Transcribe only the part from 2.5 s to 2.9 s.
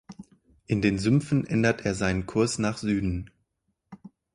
nach